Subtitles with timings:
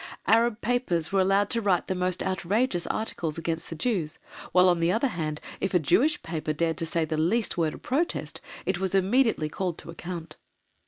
[0.25, 4.17] Arab papers were allowed to write the most outrageous articles against the Jews,
[4.51, 7.75] while on the other hand, if a Jewish paper dared to say the least word
[7.75, 10.37] of protest, it was immediately called to account.